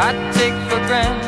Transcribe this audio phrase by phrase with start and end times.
[0.00, 1.27] I take for granted.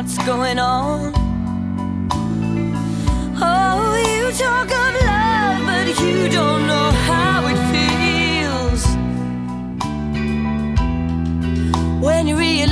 [0.00, 1.12] what's going on.
[3.36, 8.82] Oh, you talk of love, but you don't know how it feels
[12.02, 12.70] when you realize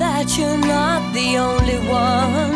[0.00, 2.55] that you're not the only one.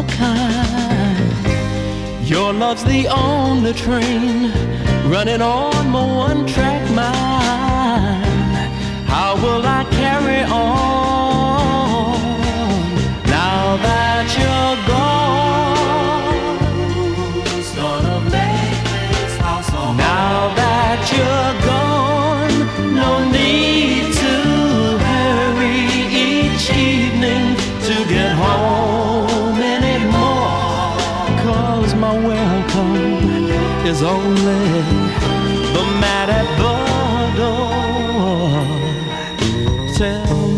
[0.00, 1.30] a kind.
[2.28, 4.50] Your love's the only train
[5.10, 8.24] running on my one track mind.
[9.08, 11.09] How will I carry on?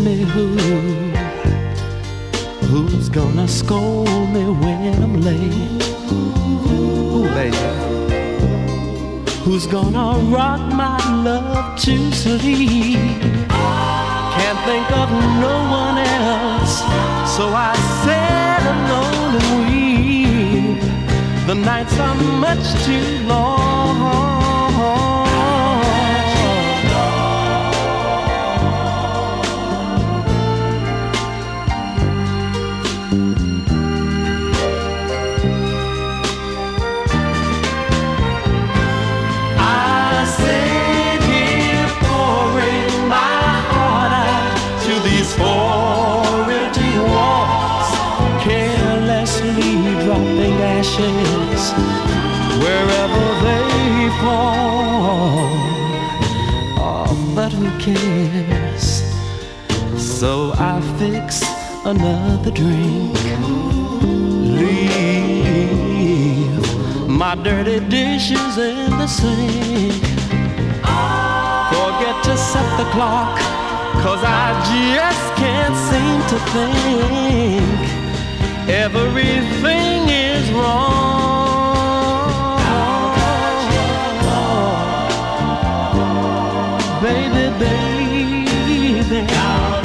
[0.03, 0.47] me who?
[2.67, 5.83] Who's gonna scold me when I'm late?
[6.11, 7.57] Ooh, baby.
[9.43, 12.99] Who's gonna rock my love to sleep?
[14.35, 15.09] Can't think of
[15.45, 16.79] no one else,
[17.35, 20.81] so I said alone and weep.
[21.47, 24.32] The nights are much too long.
[61.95, 63.13] another drink.
[64.59, 66.65] Leave
[67.07, 70.03] my dirty dishes in the sink.
[71.73, 73.37] Forget to set the clock,
[74.03, 77.79] cause I just can't seem to think.
[78.69, 81.01] Everything is wrong.
[87.01, 89.82] baby, baby.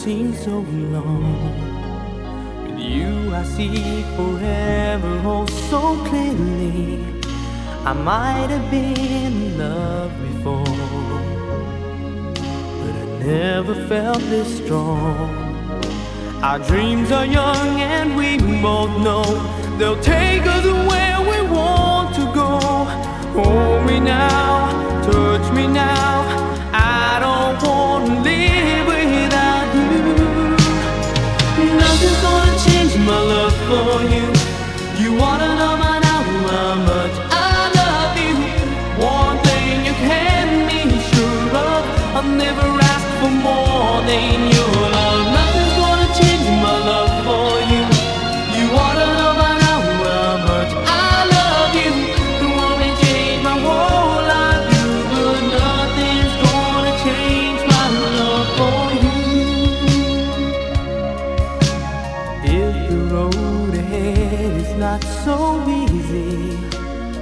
[0.00, 0.60] Nights would seem so
[0.92, 1.34] long.
[2.62, 7.04] With you, I see forever oh so clearly.
[7.84, 10.64] I might have been in love before,
[12.80, 15.30] but I never felt this strong.
[16.42, 19.24] Our dreams are young and we both know
[19.78, 22.58] they'll take us where we want to go.
[23.36, 26.24] Hold me now, touch me now.
[26.72, 28.89] I don't want to live
[33.70, 34.39] for you.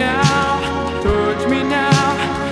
[0.00, 2.49] now, touch me now.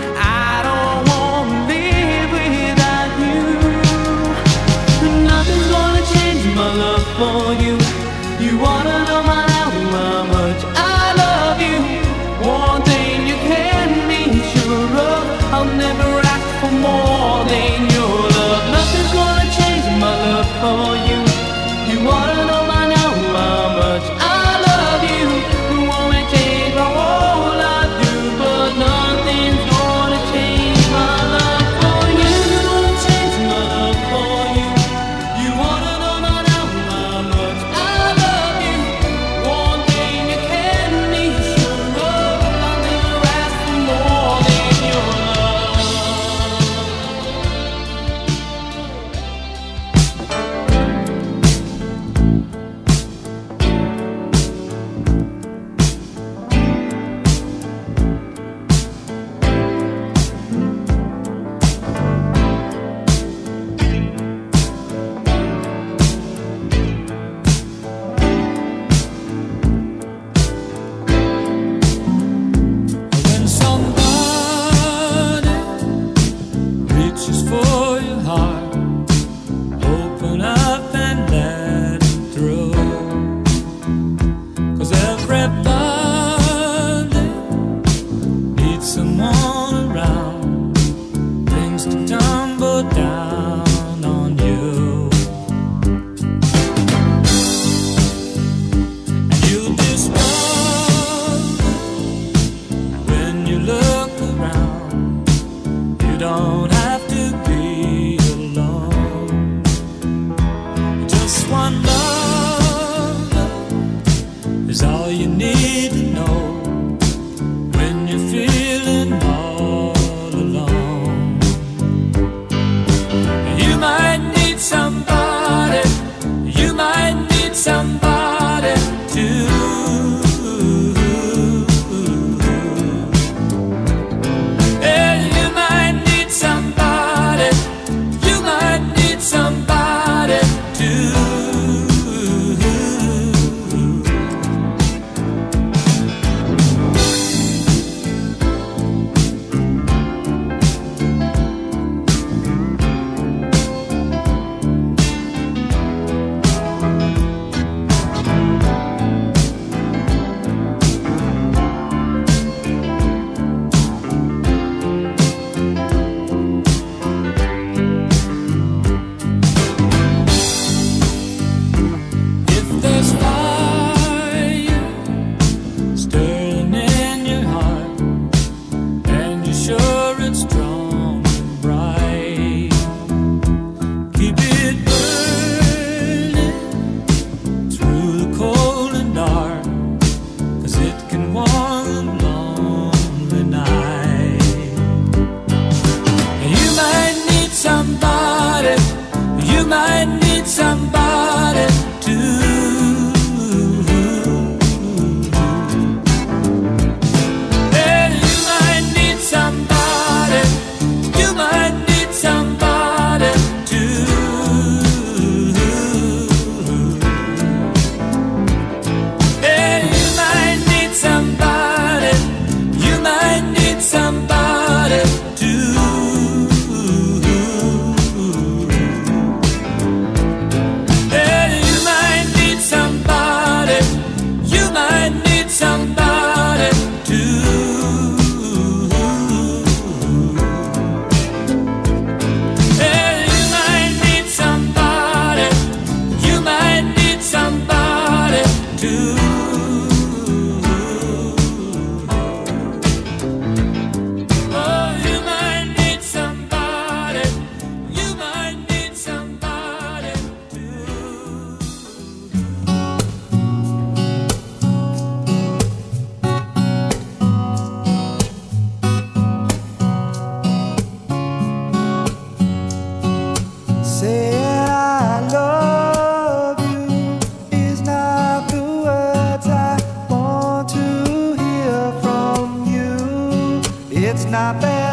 [284.10, 284.87] It's not bad.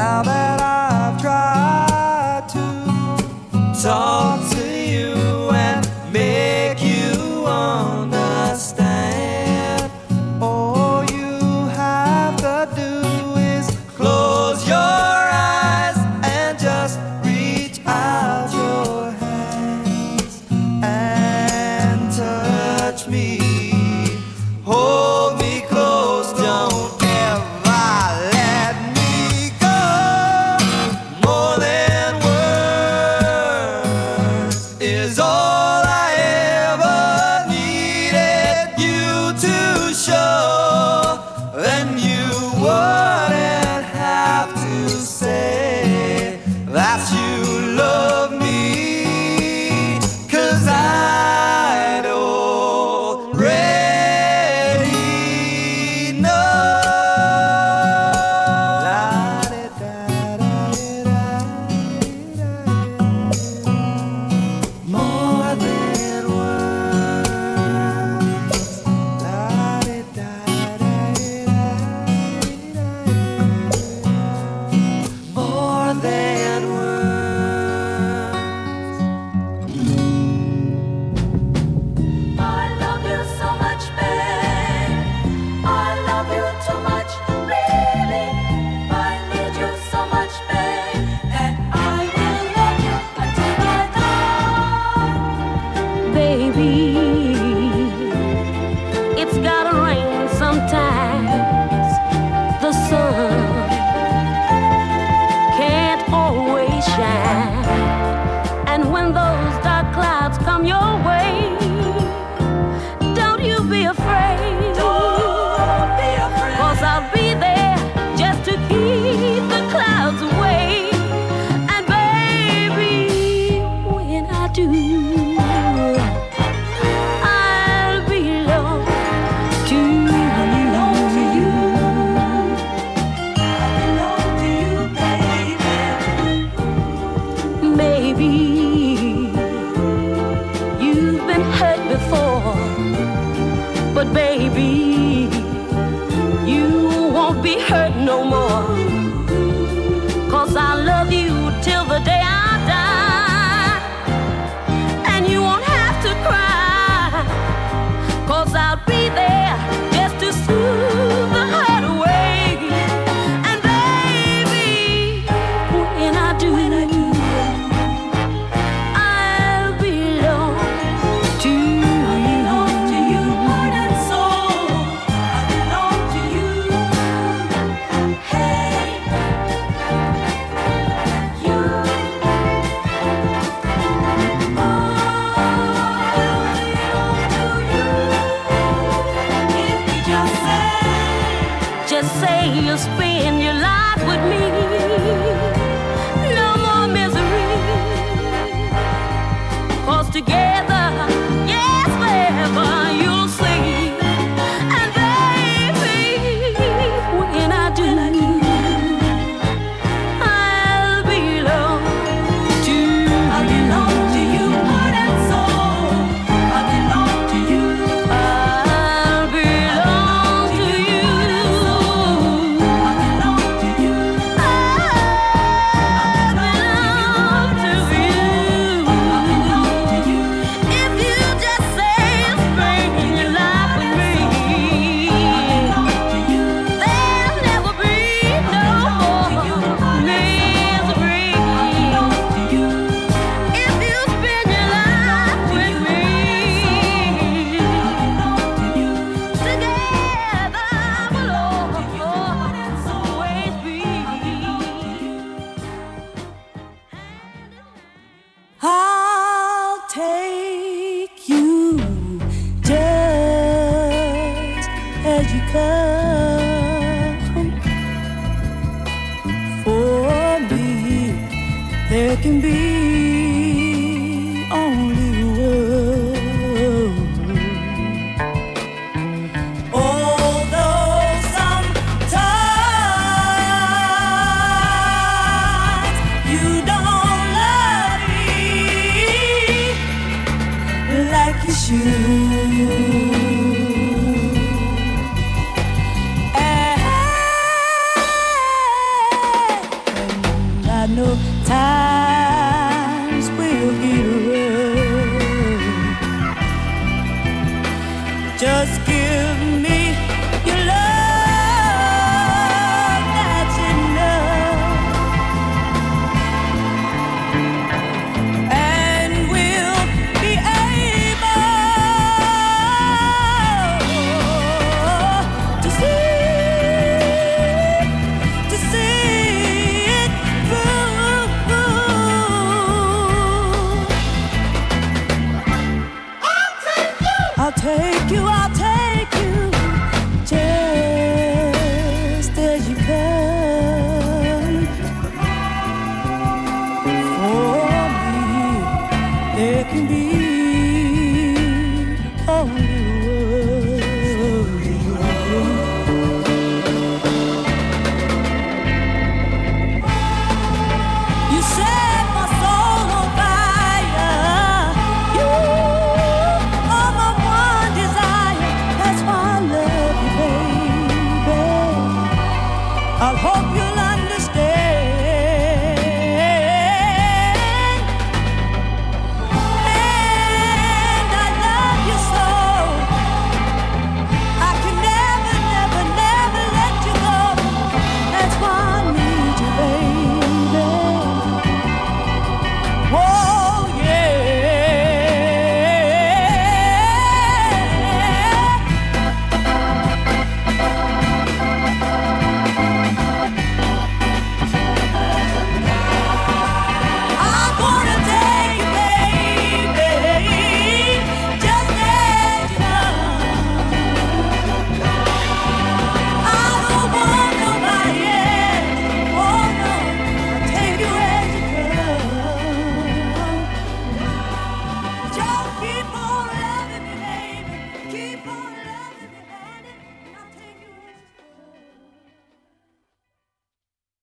[0.00, 0.29] Now